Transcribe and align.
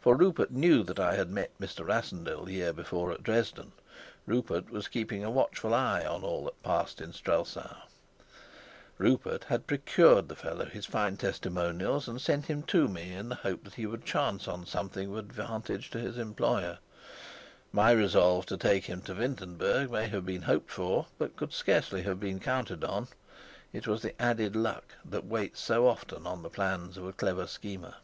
For 0.00 0.16
Rupert 0.16 0.50
knew 0.50 0.82
that 0.84 0.98
I 0.98 1.16
had 1.16 1.28
met 1.28 1.50
Mr. 1.60 1.86
Rassendyll 1.86 2.46
the 2.46 2.54
year 2.54 2.72
before 2.72 3.12
at 3.12 3.22
Dresden; 3.22 3.72
Rupert 4.24 4.70
was 4.70 4.88
keeping 4.88 5.22
a 5.22 5.30
watchful 5.30 5.74
eye 5.74 6.06
on 6.06 6.24
all 6.24 6.44
that 6.46 6.62
passed 6.62 7.02
in 7.02 7.12
Strelsau; 7.12 7.76
Rupert 8.96 9.44
had 9.44 9.66
procured 9.66 10.28
the 10.30 10.34
fellow 10.36 10.64
his 10.64 10.86
fine 10.86 11.18
testimonials 11.18 12.08
and 12.08 12.18
sent 12.22 12.46
him 12.46 12.62
to 12.62 12.88
me, 12.88 13.12
in 13.12 13.28
the 13.28 13.34
hope 13.34 13.64
that 13.64 13.74
he 13.74 13.84
would 13.84 14.06
chance 14.06 14.48
on 14.48 14.64
something 14.64 15.10
of 15.10 15.18
advantage 15.18 15.90
to 15.90 15.98
his 16.00 16.16
employer. 16.16 16.78
My 17.70 17.90
resolve 17.90 18.46
to 18.46 18.56
take 18.56 18.86
him 18.86 19.02
to 19.02 19.14
Wintenberg 19.14 19.90
may 19.90 20.08
have 20.08 20.24
been 20.24 20.42
hoped 20.42 20.70
for, 20.70 21.08
but 21.18 21.36
could 21.36 21.52
scarcely 21.52 22.04
have 22.04 22.18
been 22.18 22.40
counted 22.40 22.82
on; 22.84 23.08
it 23.74 23.86
was 23.86 24.00
the 24.00 24.18
added 24.18 24.56
luck 24.56 24.94
that 25.04 25.26
waits 25.26 25.60
so 25.60 25.86
often 25.86 26.26
on 26.26 26.42
the 26.42 26.48
plans 26.48 26.96
of 26.96 27.04
a 27.06 27.12
clever 27.12 27.46
schemer. 27.46 27.96